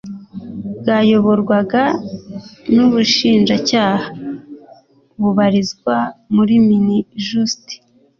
bwayoborwaga 0.79 1.83
n’Ubushinjacyaha 2.75 4.07
bubarizwa 5.21 5.95
muri 6.35 6.53
Minijust 6.67 7.65